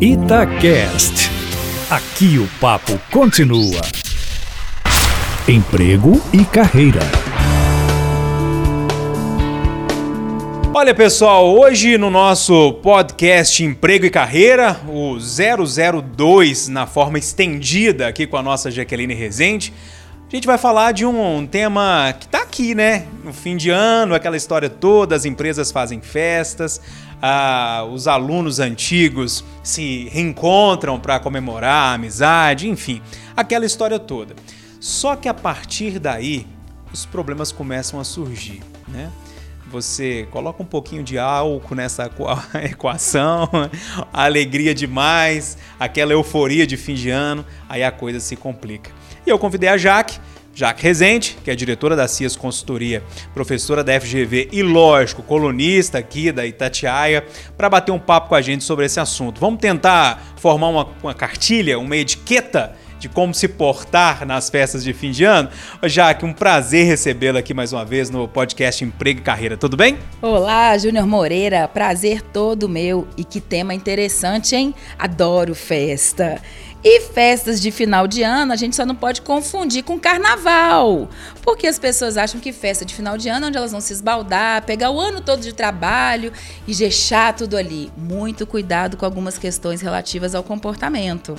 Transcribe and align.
Itacast. 0.00 1.28
Aqui 1.90 2.38
o 2.38 2.46
papo 2.60 2.96
continua. 3.10 3.82
Emprego 5.48 6.22
e 6.32 6.44
carreira. 6.44 7.00
Olha 10.72 10.94
pessoal, 10.94 11.52
hoje 11.52 11.98
no 11.98 12.10
nosso 12.10 12.74
podcast 12.74 13.64
Emprego 13.64 14.06
e 14.06 14.10
Carreira, 14.10 14.80
o 14.86 15.16
002 15.18 16.68
na 16.68 16.86
forma 16.86 17.18
estendida 17.18 18.06
aqui 18.06 18.24
com 18.24 18.36
a 18.36 18.42
nossa 18.42 18.70
Jaqueline 18.70 19.14
Rezende, 19.14 19.74
a 20.28 20.36
gente 20.36 20.46
vai 20.46 20.58
falar 20.58 20.92
de 20.92 21.04
um 21.04 21.44
tema 21.44 22.14
que 22.16 22.26
está 22.26 22.37
aqui, 22.48 22.74
né? 22.74 23.06
No 23.22 23.32
fim 23.32 23.58
de 23.58 23.68
ano, 23.68 24.14
aquela 24.14 24.36
história 24.36 24.70
toda, 24.70 25.14
as 25.14 25.26
empresas 25.26 25.70
fazem 25.70 26.00
festas, 26.00 26.80
ah, 27.20 27.86
os 27.92 28.08
alunos 28.08 28.58
antigos 28.58 29.44
se 29.62 30.08
reencontram 30.08 30.98
para 30.98 31.20
comemorar 31.20 31.90
a 31.90 31.92
amizade, 31.92 32.66
enfim, 32.66 33.02
aquela 33.36 33.66
história 33.66 33.98
toda. 33.98 34.34
Só 34.80 35.14
que 35.14 35.28
a 35.28 35.34
partir 35.34 35.98
daí, 35.98 36.46
os 36.90 37.04
problemas 37.04 37.52
começam 37.52 38.00
a 38.00 38.04
surgir, 38.04 38.62
né? 38.88 39.10
Você 39.70 40.26
coloca 40.30 40.62
um 40.62 40.66
pouquinho 40.66 41.02
de 41.02 41.18
álcool 41.18 41.74
nessa 41.74 42.10
equação, 42.64 43.46
alegria 44.10 44.74
demais, 44.74 45.58
aquela 45.78 46.14
euforia 46.14 46.66
de 46.66 46.78
fim 46.78 46.94
de 46.94 47.10
ano, 47.10 47.44
aí 47.68 47.84
a 47.84 47.92
coisa 47.92 48.18
se 48.18 48.34
complica. 48.36 48.90
E 49.26 49.28
eu 49.28 49.38
convidei 49.38 49.68
a 49.68 49.76
Jaque, 49.76 50.18
Jaque 50.58 50.82
Rezende, 50.82 51.36
que 51.44 51.52
é 51.52 51.54
diretora 51.54 51.94
da 51.94 52.08
CIAS 52.08 52.34
Consultoria, 52.34 53.00
professora 53.32 53.84
da 53.84 54.00
FGV 54.00 54.48
e, 54.50 54.60
lógico, 54.60 55.22
colunista 55.22 55.98
aqui 55.98 56.32
da 56.32 56.44
Itatiaia, 56.44 57.24
para 57.56 57.70
bater 57.70 57.92
um 57.92 57.98
papo 58.00 58.30
com 58.30 58.34
a 58.34 58.42
gente 58.42 58.64
sobre 58.64 58.84
esse 58.84 58.98
assunto. 58.98 59.40
Vamos 59.40 59.60
tentar 59.60 60.20
formar 60.34 60.66
uma, 60.66 60.88
uma 61.00 61.14
cartilha, 61.14 61.78
uma 61.78 61.96
etiqueta 61.96 62.74
de 62.98 63.08
como 63.08 63.32
se 63.32 63.46
portar 63.46 64.26
nas 64.26 64.50
festas 64.50 64.82
de 64.82 64.92
fim 64.92 65.12
de 65.12 65.22
ano. 65.22 65.48
Jaque, 65.84 66.24
um 66.24 66.32
prazer 66.32 66.86
recebê-la 66.86 67.38
aqui 67.38 67.54
mais 67.54 67.72
uma 67.72 67.84
vez 67.84 68.10
no 68.10 68.26
podcast 68.26 68.84
Emprego 68.84 69.20
e 69.20 69.22
Carreira. 69.22 69.56
Tudo 69.56 69.76
bem? 69.76 69.96
Olá, 70.20 70.76
Júnior 70.76 71.06
Moreira. 71.06 71.68
Prazer 71.68 72.20
todo 72.20 72.68
meu. 72.68 73.06
E 73.16 73.24
que 73.24 73.40
tema 73.40 73.74
interessante, 73.74 74.56
hein? 74.56 74.74
Adoro 74.98 75.54
festa. 75.54 76.40
E 76.82 77.00
festas 77.00 77.60
de 77.60 77.72
final 77.72 78.06
de 78.06 78.22
ano 78.22 78.52
a 78.52 78.56
gente 78.56 78.76
só 78.76 78.86
não 78.86 78.94
pode 78.94 79.20
confundir 79.22 79.82
com 79.82 79.98
carnaval. 79.98 81.08
Porque 81.42 81.66
as 81.66 81.78
pessoas 81.78 82.16
acham 82.16 82.40
que 82.40 82.52
festa 82.52 82.84
de 82.84 82.94
final 82.94 83.18
de 83.18 83.28
ano 83.28 83.46
é 83.46 83.48
onde 83.48 83.56
elas 83.58 83.72
vão 83.72 83.80
se 83.80 83.92
esbaldar, 83.92 84.62
pegar 84.64 84.90
o 84.90 85.00
ano 85.00 85.20
todo 85.20 85.40
de 85.40 85.52
trabalho 85.52 86.32
e 86.66 86.72
jechar 86.72 87.34
tudo 87.34 87.56
ali. 87.56 87.90
Muito 87.96 88.46
cuidado 88.46 88.96
com 88.96 89.04
algumas 89.04 89.36
questões 89.36 89.80
relativas 89.80 90.34
ao 90.34 90.42
comportamento. 90.44 91.34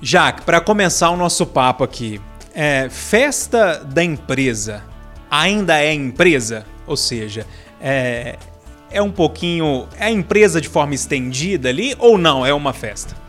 Jaque, 0.00 0.42
para 0.42 0.60
começar 0.60 1.10
o 1.10 1.16
nosso 1.16 1.46
papo 1.46 1.84
aqui, 1.84 2.20
é, 2.52 2.88
festa 2.90 3.78
da 3.84 4.02
empresa 4.02 4.82
ainda 5.32 5.80
é 5.80 5.94
empresa? 5.94 6.66
Ou 6.86 6.96
seja, 6.96 7.46
é, 7.80 8.36
é 8.90 9.00
um 9.00 9.10
pouquinho. 9.10 9.88
É 9.98 10.06
a 10.06 10.10
empresa 10.10 10.60
de 10.60 10.68
forma 10.68 10.94
estendida 10.94 11.70
ali 11.70 11.94
ou 11.98 12.18
não? 12.18 12.44
É 12.44 12.52
uma 12.52 12.74
festa? 12.74 13.21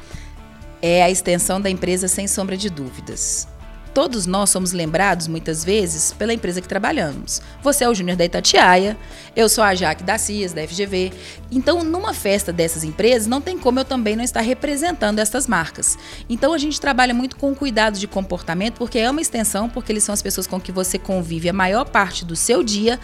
É 0.86 1.02
a 1.02 1.10
extensão 1.10 1.62
da 1.62 1.70
empresa 1.70 2.10
sem 2.10 2.28
sombra 2.28 2.58
de 2.58 2.70
dúvidas. 2.70 3.48
Todos 3.94 4.26
nós 4.26 4.50
somos 4.50 4.74
lembrados, 4.74 5.28
muitas 5.28 5.64
vezes, 5.64 6.12
pela 6.12 6.34
empresa 6.34 6.60
que 6.60 6.68
trabalhamos. 6.68 7.42
Você 7.62 7.84
é 7.86 7.90
o 7.90 7.94
Júnior 7.94 8.18
da 8.18 8.26
Itatiaia, 8.26 8.98
eu 9.36 9.48
sou 9.48 9.64
a 9.64 9.74
Jaque 9.76 10.04
da 10.04 10.18
CIAS, 10.18 10.52
da 10.52 10.68
FGV. 10.68 11.14
Então, 11.52 11.84
numa 11.84 12.12
festa 12.14 12.52
dessas 12.52 12.84
empresas, 12.84 13.28
não 13.28 13.40
tem 13.40 13.58
como 13.58 13.80
eu 13.80 13.86
também 13.86 14.16
não 14.16 14.24
estar 14.24 14.42
representando 14.42 15.20
essas 15.20 15.48
marcas. 15.48 15.98
Então, 16.28 16.54
a 16.54 16.58
gente 16.58 16.82
trabalha 16.82 17.14
muito 17.14 17.38
com 17.38 17.56
cuidado 17.56 17.98
de 17.98 18.08
comportamento, 18.08 18.80
porque 18.80 18.98
é 18.98 19.10
uma 19.10 19.22
extensão, 19.22 19.70
porque 19.70 19.92
eles 19.92 20.04
são 20.04 20.12
as 20.12 20.24
pessoas 20.24 20.48
com 20.48 20.60
que 20.60 20.72
você 20.72 20.98
convive 20.98 21.48
a 21.48 21.54
maior 21.54 21.86
parte 21.86 22.26
do 22.26 22.36
seu 22.36 22.64
dia, 22.64 23.00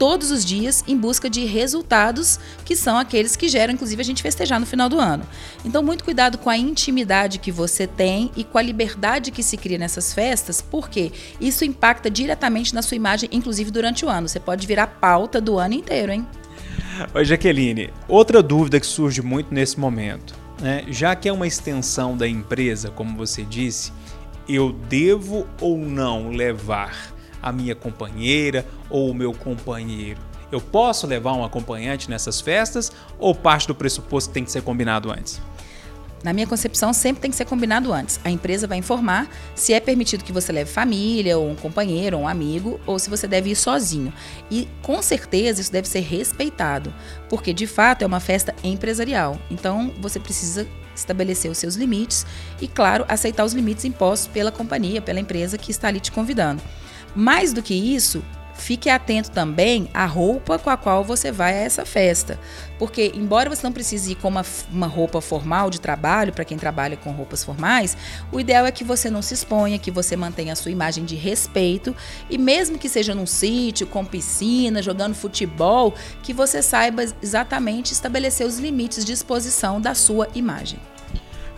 todos 0.00 0.30
os 0.30 0.42
dias 0.42 0.82
em 0.88 0.96
busca 0.96 1.28
de 1.28 1.44
resultados 1.44 2.40
que 2.64 2.74
são 2.74 2.96
aqueles 2.96 3.36
que 3.36 3.48
geram, 3.48 3.74
inclusive, 3.74 4.00
a 4.00 4.04
gente 4.04 4.22
festejar 4.22 4.58
no 4.58 4.64
final 4.64 4.88
do 4.88 4.98
ano. 4.98 5.24
Então, 5.62 5.82
muito 5.82 6.02
cuidado 6.02 6.38
com 6.38 6.48
a 6.48 6.56
intimidade 6.56 7.38
que 7.38 7.52
você 7.52 7.86
tem 7.86 8.30
e 8.34 8.42
com 8.42 8.56
a 8.56 8.62
liberdade 8.62 9.30
que 9.30 9.42
se 9.42 9.58
cria 9.58 9.76
nessas 9.76 10.14
festas, 10.14 10.62
porque 10.62 11.12
isso 11.38 11.66
impacta 11.66 12.10
diretamente 12.10 12.74
na 12.74 12.80
sua 12.80 12.96
imagem, 12.96 13.28
inclusive 13.30 13.70
durante 13.70 14.06
o 14.06 14.08
ano. 14.08 14.26
Você 14.26 14.40
pode 14.40 14.66
virar 14.66 14.86
pauta 14.86 15.38
do 15.38 15.58
ano 15.58 15.74
inteiro, 15.74 16.12
hein? 16.12 16.26
Oi, 17.12 17.24
Jaqueline, 17.26 17.90
outra 18.08 18.42
dúvida 18.42 18.80
que 18.80 18.86
surge 18.86 19.20
muito 19.20 19.52
nesse 19.52 19.78
momento, 19.78 20.34
né? 20.62 20.82
Já 20.88 21.14
que 21.14 21.28
é 21.28 21.32
uma 21.32 21.46
extensão 21.46 22.16
da 22.16 22.26
empresa, 22.26 22.88
como 22.90 23.18
você 23.18 23.42
disse, 23.42 23.92
eu 24.48 24.72
devo 24.72 25.46
ou 25.60 25.76
não 25.76 26.30
levar 26.30 27.19
a 27.42 27.52
minha 27.52 27.74
companheira 27.74 28.66
ou 28.88 29.10
o 29.10 29.14
meu 29.14 29.32
companheiro. 29.32 30.20
Eu 30.50 30.60
posso 30.60 31.06
levar 31.06 31.32
um 31.34 31.44
acompanhante 31.44 32.10
nessas 32.10 32.40
festas 32.40 32.90
ou 33.18 33.34
parte 33.34 33.68
do 33.68 33.74
pressuposto 33.74 34.30
que 34.30 34.34
tem 34.34 34.44
que 34.44 34.50
ser 34.50 34.62
combinado 34.62 35.10
antes? 35.10 35.40
Na 36.22 36.34
minha 36.34 36.46
concepção, 36.46 36.92
sempre 36.92 37.22
tem 37.22 37.30
que 37.30 37.36
ser 37.36 37.46
combinado 37.46 37.92
antes. 37.92 38.20
A 38.22 38.30
empresa 38.30 38.66
vai 38.66 38.76
informar 38.76 39.26
se 39.54 39.72
é 39.72 39.80
permitido 39.80 40.22
que 40.22 40.32
você 40.32 40.52
leve 40.52 40.70
família, 40.70 41.38
ou 41.38 41.48
um 41.48 41.54
companheiro, 41.56 42.18
ou 42.18 42.24
um 42.24 42.28
amigo, 42.28 42.78
ou 42.86 42.98
se 42.98 43.08
você 43.08 43.26
deve 43.26 43.50
ir 43.50 43.56
sozinho. 43.56 44.12
E 44.50 44.68
com 44.82 45.00
certeza 45.00 45.62
isso 45.62 45.72
deve 45.72 45.88
ser 45.88 46.00
respeitado, 46.00 46.92
porque 47.28 47.54
de 47.54 47.66
fato 47.66 48.02
é 48.02 48.06
uma 48.06 48.20
festa 48.20 48.54
empresarial. 48.62 49.38
Então 49.50 49.94
você 49.98 50.20
precisa 50.20 50.68
estabelecer 50.94 51.50
os 51.50 51.56
seus 51.56 51.74
limites 51.74 52.26
e, 52.60 52.68
claro, 52.68 53.06
aceitar 53.08 53.44
os 53.44 53.54
limites 53.54 53.86
impostos 53.86 54.28
pela 54.28 54.52
companhia, 54.52 55.00
pela 55.00 55.20
empresa 55.20 55.56
que 55.56 55.70
está 55.70 55.88
ali 55.88 56.00
te 56.00 56.12
convidando. 56.12 56.62
Mais 57.14 57.52
do 57.52 57.62
que 57.62 57.74
isso, 57.74 58.22
fique 58.60 58.90
atento 58.90 59.30
também 59.30 59.88
à 59.92 60.04
roupa 60.04 60.58
com 60.58 60.70
a 60.70 60.76
qual 60.76 61.02
você 61.02 61.32
vai 61.32 61.54
a 61.54 61.62
essa 61.62 61.84
festa. 61.84 62.38
Porque, 62.78 63.10
embora 63.14 63.50
você 63.50 63.62
não 63.62 63.72
precise 63.72 64.12
ir 64.12 64.14
com 64.16 64.28
uma, 64.28 64.44
uma 64.70 64.86
roupa 64.86 65.20
formal 65.20 65.70
de 65.70 65.80
trabalho, 65.80 66.32
para 66.32 66.44
quem 66.44 66.56
trabalha 66.56 66.96
com 66.96 67.10
roupas 67.10 67.42
formais, 67.42 67.96
o 68.30 68.38
ideal 68.38 68.66
é 68.66 68.70
que 68.70 68.84
você 68.84 69.10
não 69.10 69.22
se 69.22 69.34
exponha, 69.34 69.78
que 69.78 69.90
você 69.90 70.16
mantenha 70.16 70.52
a 70.52 70.56
sua 70.56 70.70
imagem 70.70 71.04
de 71.04 71.16
respeito 71.16 71.96
e, 72.28 72.38
mesmo 72.38 72.78
que 72.78 72.88
seja 72.88 73.14
num 73.14 73.26
sítio, 73.26 73.86
com 73.86 74.04
piscina, 74.04 74.82
jogando 74.82 75.14
futebol, 75.14 75.94
que 76.22 76.32
você 76.32 76.62
saiba 76.62 77.04
exatamente 77.22 77.92
estabelecer 77.92 78.46
os 78.46 78.58
limites 78.58 79.04
de 79.04 79.12
exposição 79.12 79.80
da 79.80 79.94
sua 79.94 80.28
imagem. 80.34 80.78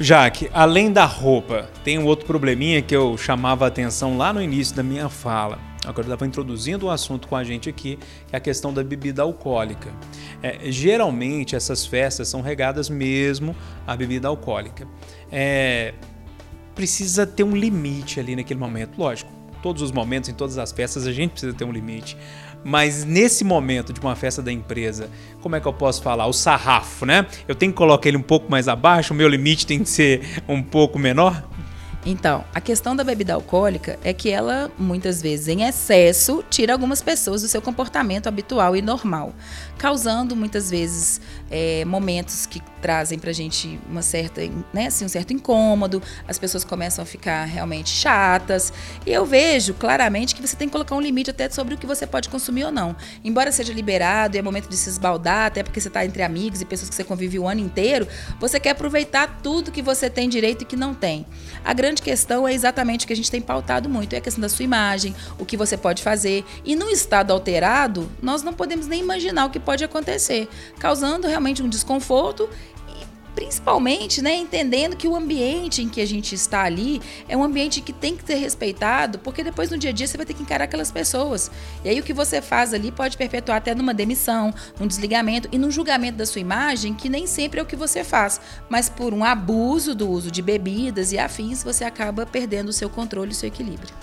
Jaque, 0.02 0.50
além 0.52 0.92
da 0.92 1.04
roupa, 1.04 1.70
tem 1.84 1.98
um 1.98 2.04
outro 2.04 2.26
probleminha 2.26 2.82
que 2.82 2.94
eu 2.94 3.16
chamava 3.16 3.64
a 3.64 3.68
atenção 3.68 4.18
lá 4.18 4.32
no 4.32 4.42
início 4.42 4.74
da 4.74 4.82
minha 4.82 5.08
fala. 5.08 5.58
Agora 5.84 6.06
estava 6.06 6.26
introduzindo 6.26 6.86
o 6.86 6.88
um 6.88 6.92
assunto 6.92 7.28
com 7.28 7.36
a 7.36 7.44
gente 7.44 7.68
aqui, 7.68 7.98
que 8.26 8.34
é 8.34 8.36
a 8.36 8.40
questão 8.40 8.74
da 8.74 8.82
bebida 8.82 9.22
alcoólica. 9.22 9.92
É, 10.42 10.70
geralmente 10.70 11.54
essas 11.56 11.86
festas 11.86 12.28
são 12.28 12.40
regadas 12.40 12.90
mesmo 12.90 13.54
à 13.86 13.96
bebida 13.96 14.28
alcoólica. 14.28 14.86
É, 15.30 15.94
precisa 16.74 17.26
ter 17.26 17.44
um 17.44 17.56
limite 17.56 18.18
ali 18.20 18.36
naquele 18.36 18.60
momento, 18.60 18.98
lógico. 18.98 19.31
Todos 19.62 19.80
os 19.80 19.92
momentos, 19.92 20.28
em 20.28 20.34
todas 20.34 20.58
as 20.58 20.72
festas, 20.72 21.06
a 21.06 21.12
gente 21.12 21.30
precisa 21.30 21.54
ter 21.54 21.64
um 21.64 21.72
limite. 21.72 22.16
Mas 22.64 23.04
nesse 23.04 23.44
momento 23.44 23.92
de 23.92 24.00
uma 24.00 24.14
festa 24.14 24.42
da 24.42 24.52
empresa, 24.52 25.08
como 25.40 25.56
é 25.56 25.60
que 25.60 25.66
eu 25.66 25.72
posso 25.72 26.02
falar? 26.02 26.26
O 26.26 26.32
sarrafo, 26.32 27.06
né? 27.06 27.26
Eu 27.48 27.54
tenho 27.54 27.72
que 27.72 27.78
colocar 27.78 28.08
ele 28.08 28.16
um 28.16 28.22
pouco 28.22 28.50
mais 28.50 28.68
abaixo, 28.68 29.14
o 29.14 29.16
meu 29.16 29.28
limite 29.28 29.66
tem 29.66 29.78
que 29.80 29.88
ser 29.88 30.42
um 30.48 30.62
pouco 30.62 30.98
menor? 30.98 31.42
Então, 32.04 32.44
a 32.52 32.60
questão 32.60 32.96
da 32.96 33.04
bebida 33.04 33.34
alcoólica 33.34 33.96
é 34.02 34.12
que 34.12 34.28
ela, 34.28 34.70
muitas 34.76 35.22
vezes 35.22 35.46
em 35.46 35.62
excesso, 35.62 36.44
tira 36.50 36.72
algumas 36.72 37.00
pessoas 37.00 37.42
do 37.42 37.48
seu 37.48 37.62
comportamento 37.62 38.26
habitual 38.26 38.74
e 38.74 38.82
normal, 38.82 39.32
causando 39.78 40.34
muitas 40.34 40.68
vezes 40.68 41.20
é, 41.48 41.84
momentos 41.84 42.44
que 42.44 42.60
trazem 42.82 43.18
pra 43.18 43.32
gente 43.32 43.78
uma 43.88 44.02
certa, 44.02 44.42
né, 44.72 44.88
assim, 44.88 45.04
um 45.04 45.08
certo 45.08 45.32
incômodo, 45.32 46.02
as 46.26 46.38
pessoas 46.38 46.64
começam 46.64 47.02
a 47.02 47.06
ficar 47.06 47.44
realmente 47.44 47.88
chatas. 47.88 48.72
E 49.06 49.12
eu 49.12 49.24
vejo 49.24 49.72
claramente 49.74 50.34
que 50.34 50.46
você 50.46 50.56
tem 50.56 50.68
que 50.68 50.72
colocar 50.72 50.96
um 50.96 51.00
limite 51.00 51.30
até 51.30 51.48
sobre 51.48 51.74
o 51.74 51.78
que 51.78 51.86
você 51.86 52.06
pode 52.06 52.28
consumir 52.28 52.64
ou 52.64 52.72
não. 52.72 52.96
Embora 53.24 53.52
seja 53.52 53.72
liberado 53.72 54.36
e 54.36 54.38
é 54.38 54.42
momento 54.42 54.68
de 54.68 54.76
se 54.76 54.90
esbaldar, 54.90 55.46
até 55.46 55.62
porque 55.62 55.80
você 55.80 55.88
está 55.88 56.04
entre 56.04 56.22
amigos 56.22 56.60
e 56.60 56.64
pessoas 56.64 56.90
que 56.90 56.94
você 56.96 57.04
convive 57.04 57.38
o 57.38 57.46
ano 57.46 57.60
inteiro, 57.60 58.08
você 58.40 58.58
quer 58.58 58.70
aproveitar 58.70 59.40
tudo 59.42 59.70
que 59.70 59.80
você 59.80 60.10
tem 60.10 60.28
direito 60.28 60.62
e 60.62 60.64
que 60.64 60.76
não 60.76 60.92
tem. 60.92 61.24
A 61.64 61.72
grande 61.72 62.02
questão 62.02 62.46
é 62.48 62.52
exatamente 62.52 63.04
o 63.04 63.06
que 63.06 63.12
a 63.12 63.16
gente 63.16 63.30
tem 63.30 63.40
pautado 63.40 63.88
muito, 63.88 64.14
é 64.14 64.18
a 64.18 64.20
questão 64.20 64.40
da 64.40 64.48
sua 64.48 64.64
imagem, 64.64 65.14
o 65.38 65.46
que 65.46 65.56
você 65.56 65.76
pode 65.76 66.02
fazer. 66.02 66.44
E 66.64 66.74
no 66.74 66.90
estado 66.90 67.32
alterado, 67.32 68.10
nós 68.20 68.42
não 68.42 68.52
podemos 68.52 68.88
nem 68.88 69.00
imaginar 69.00 69.46
o 69.46 69.50
que 69.50 69.60
pode 69.60 69.84
acontecer, 69.84 70.48
causando 70.80 71.28
realmente 71.28 71.62
um 71.62 71.68
desconforto 71.68 72.48
principalmente, 73.34 74.22
né, 74.22 74.34
entendendo 74.34 74.96
que 74.96 75.08
o 75.08 75.16
ambiente 75.16 75.82
em 75.82 75.88
que 75.88 76.00
a 76.00 76.06
gente 76.06 76.34
está 76.34 76.62
ali 76.62 77.00
é 77.28 77.36
um 77.36 77.42
ambiente 77.42 77.80
que 77.80 77.92
tem 77.92 78.16
que 78.16 78.24
ser 78.24 78.36
respeitado, 78.36 79.18
porque 79.18 79.42
depois 79.42 79.70
no 79.70 79.78
dia 79.78 79.90
a 79.90 79.92
dia 79.92 80.06
você 80.06 80.16
vai 80.16 80.26
ter 80.26 80.34
que 80.34 80.42
encarar 80.42 80.64
aquelas 80.64 80.90
pessoas. 80.90 81.50
E 81.84 81.88
aí 81.88 82.00
o 82.00 82.02
que 82.02 82.12
você 82.12 82.40
faz 82.42 82.74
ali 82.74 82.90
pode 82.90 83.16
perpetuar 83.16 83.58
até 83.58 83.74
numa 83.74 83.94
demissão, 83.94 84.52
num 84.78 84.86
desligamento 84.86 85.48
e 85.52 85.58
num 85.58 85.70
julgamento 85.70 86.18
da 86.18 86.26
sua 86.26 86.40
imagem, 86.40 86.94
que 86.94 87.08
nem 87.08 87.26
sempre 87.26 87.60
é 87.60 87.62
o 87.62 87.66
que 87.66 87.76
você 87.76 88.04
faz, 88.04 88.40
mas 88.68 88.88
por 88.88 89.12
um 89.14 89.24
abuso 89.24 89.94
do 89.94 90.08
uso 90.08 90.30
de 90.30 90.42
bebidas 90.42 91.12
e 91.12 91.18
afins, 91.18 91.62
você 91.62 91.84
acaba 91.84 92.26
perdendo 92.26 92.68
o 92.68 92.72
seu 92.72 92.90
controle 92.90 93.30
e 93.30 93.32
o 93.32 93.36
seu 93.36 93.48
equilíbrio. 93.48 93.94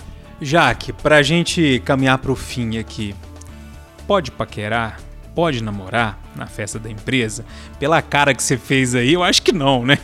Jaque, 0.42 0.94
pra 0.94 1.22
gente 1.22 1.82
caminhar 1.84 2.18
pro 2.18 2.36
fim 2.36 2.78
aqui, 2.78 3.14
pode 4.08 4.32
paquerar? 4.32 5.09
Pode 5.36 5.64
namorar 5.64 6.20
na 6.36 6.48
festa 6.48 6.80
da 6.80 6.90
empresa? 6.90 7.46
Pela 7.80 8.02
cara 8.02 8.34
que 8.34 8.44
você 8.44 8.58
fez 8.58 8.96
aí, 8.96 9.14
eu 9.14 9.24
acho 9.24 9.42
que 9.42 9.52
não, 9.52 9.86
né? 9.86 9.98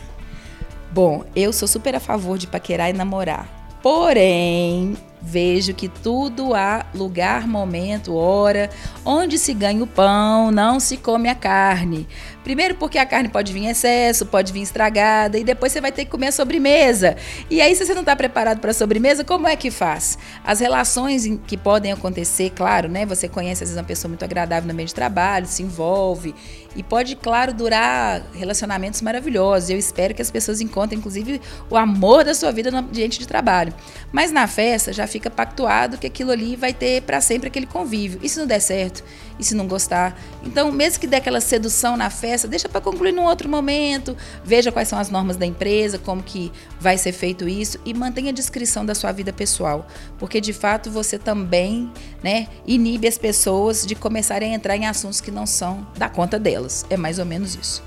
Bom, 0.92 1.24
eu 1.34 1.52
sou 1.52 1.68
super 1.68 1.94
a 1.94 2.00
favor 2.00 2.38
de 2.38 2.46
paquerar 2.46 2.88
e 2.88 2.92
namorar. 2.92 3.46
Porém, 3.82 4.96
vejo 5.20 5.74
que 5.74 5.88
tudo 5.88 6.54
há 6.54 6.86
lugar, 6.94 7.46
momento, 7.46 8.14
hora, 8.14 8.70
onde 9.04 9.38
se 9.38 9.52
ganha 9.54 9.82
o 9.82 9.86
pão, 9.86 10.50
não 10.50 10.78
se 10.78 10.96
come 10.96 11.28
a 11.28 11.34
carne. 11.34 12.06
Primeiro 12.44 12.76
porque 12.76 12.96
a 12.98 13.04
carne 13.04 13.28
pode 13.28 13.52
vir 13.52 13.64
em 13.64 13.68
excesso, 13.68 14.26
pode 14.26 14.52
vir 14.52 14.62
estragada 14.62 15.36
e 15.36 15.42
depois 15.42 15.72
você 15.72 15.80
vai 15.80 15.90
ter 15.90 16.04
que 16.04 16.10
comer 16.10 16.28
a 16.28 16.32
sobremesa. 16.32 17.16
E 17.50 17.60
aí 17.60 17.74
se 17.74 17.84
você 17.84 17.92
não 17.92 18.02
está 18.02 18.14
preparado 18.14 18.60
para 18.60 18.70
a 18.70 18.74
sobremesa, 18.74 19.24
como 19.24 19.48
é 19.48 19.56
que 19.56 19.70
faz? 19.70 20.16
As 20.44 20.60
relações 20.60 21.26
que 21.46 21.56
podem 21.56 21.90
acontecer, 21.90 22.50
claro, 22.50 22.88
né? 22.88 23.04
Você 23.06 23.28
conhece 23.28 23.64
às 23.64 23.70
vezes 23.70 23.76
uma 23.76 23.84
pessoa 23.84 24.08
muito 24.08 24.24
agradável 24.24 24.68
no 24.68 24.74
meio 24.74 24.86
de 24.86 24.94
trabalho, 24.94 25.46
se 25.46 25.62
envolve 25.62 26.34
e 26.76 26.82
pode, 26.82 27.16
claro, 27.16 27.54
durar 27.54 28.22
relacionamentos 28.34 29.00
maravilhosos. 29.00 29.70
Eu 29.70 29.78
espero 29.78 30.14
que 30.14 30.20
as 30.20 30.30
pessoas 30.30 30.60
encontrem, 30.60 30.98
inclusive, 30.98 31.40
o 31.70 31.76
amor 31.76 32.24
da 32.24 32.34
sua 32.34 32.52
vida 32.52 32.70
no 32.70 32.78
ambiente 32.78 33.18
de 33.18 33.26
trabalho. 33.26 33.72
Mas 34.12 34.30
na 34.30 34.46
festa 34.46 34.92
já 34.92 35.06
fica 35.06 35.30
pactuado 35.30 35.96
que 35.96 36.06
aquilo 36.06 36.30
ali 36.30 36.54
vai 36.54 36.74
ter 36.74 37.02
para 37.02 37.20
sempre 37.20 37.48
aquele 37.48 37.66
convívio. 37.66 38.20
E 38.22 38.28
se 38.28 38.38
não 38.38 38.46
der 38.46 38.60
certo? 38.60 39.02
E 39.38 39.44
se 39.44 39.54
não 39.54 39.66
gostar? 39.66 40.18
Então, 40.42 40.70
mesmo 40.72 41.00
que 41.00 41.06
dê 41.06 41.16
aquela 41.16 41.40
sedução 41.40 41.96
na 41.96 42.08
festa, 42.10 42.48
deixa 42.48 42.68
para 42.68 42.80
concluir 42.80 43.12
num 43.12 43.24
outro 43.24 43.48
momento. 43.48 44.16
Veja 44.44 44.72
quais 44.72 44.88
são 44.88 44.98
as 44.98 45.10
normas 45.10 45.36
da 45.36 45.44
empresa, 45.44 45.98
como 45.98 46.22
que 46.22 46.52
vai 46.80 46.96
ser 46.96 47.12
feito 47.12 47.48
isso 47.48 47.78
e 47.84 47.92
mantenha 47.92 48.30
a 48.30 48.34
descrição 48.34 48.84
da 48.84 48.94
sua 48.94 49.12
vida 49.12 49.32
pessoal, 49.32 49.86
porque 50.18 50.40
de 50.40 50.52
fato 50.52 50.90
você 50.90 51.18
também, 51.18 51.90
né, 52.22 52.48
inibe 52.66 53.06
as 53.06 53.18
pessoas 53.18 53.84
de 53.84 53.94
começarem 53.94 54.52
a 54.52 54.54
entrar 54.54 54.76
em 54.76 54.86
assuntos 54.86 55.20
que 55.20 55.30
não 55.30 55.46
são 55.46 55.86
da 55.96 56.08
conta 56.08 56.38
delas. 56.38 56.65
É 56.90 56.96
mais 56.96 57.18
ou 57.18 57.24
menos 57.24 57.54
isso. 57.54 57.82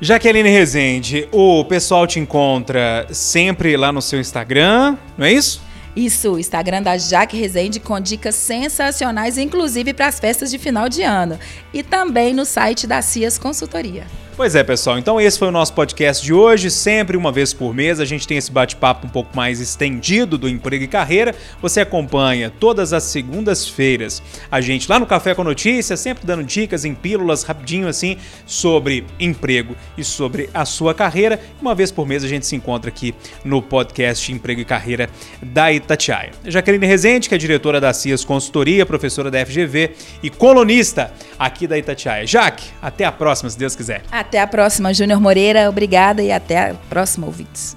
Jaqueline 0.00 0.48
Rezende, 0.48 1.28
o 1.32 1.64
pessoal 1.64 2.06
te 2.06 2.18
encontra 2.18 3.06
sempre 3.10 3.76
lá 3.76 3.92
no 3.92 4.02
seu 4.02 4.20
Instagram, 4.20 4.98
não 5.16 5.24
é 5.24 5.32
isso? 5.32 5.62
Isso, 5.96 6.32
o 6.32 6.38
Instagram 6.38 6.82
da 6.82 6.98
Jaque 6.98 7.36
Rezende 7.36 7.78
com 7.78 7.98
dicas 8.00 8.34
sensacionais, 8.34 9.38
inclusive 9.38 9.94
para 9.94 10.08
as 10.08 10.18
festas 10.18 10.50
de 10.50 10.58
final 10.58 10.88
de 10.88 11.02
ano. 11.02 11.38
E 11.72 11.82
também 11.84 12.34
no 12.34 12.44
site 12.44 12.86
da 12.86 13.00
Cias 13.00 13.38
Consultoria. 13.38 14.04
Pois 14.36 14.56
é, 14.56 14.64
pessoal. 14.64 14.98
Então 14.98 15.20
esse 15.20 15.38
foi 15.38 15.46
o 15.46 15.52
nosso 15.52 15.72
podcast 15.74 16.24
de 16.24 16.34
hoje. 16.34 16.68
Sempre 16.68 17.16
uma 17.16 17.30
vez 17.30 17.52
por 17.52 17.72
mês 17.72 18.00
a 18.00 18.04
gente 18.04 18.26
tem 18.26 18.36
esse 18.36 18.50
bate-papo 18.50 19.06
um 19.06 19.10
pouco 19.10 19.34
mais 19.36 19.60
estendido 19.60 20.36
do 20.36 20.48
emprego 20.48 20.82
e 20.82 20.88
carreira. 20.88 21.32
Você 21.62 21.80
acompanha 21.80 22.50
todas 22.50 22.92
as 22.92 23.04
segundas-feiras 23.04 24.20
a 24.50 24.60
gente 24.60 24.90
lá 24.90 24.98
no 24.98 25.06
Café 25.06 25.36
com 25.36 25.44
Notícias, 25.44 26.00
sempre 26.00 26.26
dando 26.26 26.42
dicas 26.42 26.84
em 26.84 26.96
pílulas 26.96 27.44
rapidinho 27.44 27.86
assim 27.86 28.16
sobre 28.44 29.06
emprego 29.20 29.76
e 29.96 30.02
sobre 30.02 30.50
a 30.52 30.64
sua 30.64 30.92
carreira. 30.92 31.38
Uma 31.60 31.72
vez 31.72 31.92
por 31.92 32.04
mês 32.04 32.24
a 32.24 32.28
gente 32.28 32.44
se 32.44 32.56
encontra 32.56 32.88
aqui 32.90 33.14
no 33.44 33.62
podcast 33.62 34.32
Emprego 34.32 34.60
e 34.60 34.64
Carreira 34.64 35.08
da 35.40 35.72
Itatiaia. 35.72 36.32
Jaqueline 36.44 36.86
Rezende, 36.86 37.28
que 37.28 37.36
é 37.36 37.38
diretora 37.38 37.80
da 37.80 37.92
CIAS 37.92 38.24
Consultoria, 38.24 38.84
professora 38.84 39.30
da 39.30 39.46
FGV 39.46 39.92
e 40.24 40.28
colunista 40.28 41.12
aqui 41.38 41.68
da 41.68 41.78
Itatiaia. 41.78 42.26
Jaque, 42.26 42.64
até 42.82 43.04
a 43.04 43.12
próxima, 43.12 43.48
se 43.48 43.56
Deus 43.56 43.76
quiser. 43.76 44.02
Até 44.26 44.40
a 44.40 44.46
próxima, 44.46 44.92
Júnior 44.92 45.20
Moreira. 45.20 45.68
Obrigada 45.68 46.22
e 46.22 46.32
até 46.32 46.70
a 46.70 46.74
próxima, 46.88 47.26
ouvintes. 47.26 47.76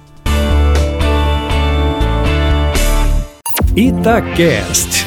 Itacast. 3.76 5.06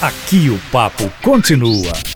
Aqui 0.00 0.50
o 0.50 0.58
papo 0.70 1.10
continua. 1.22 2.13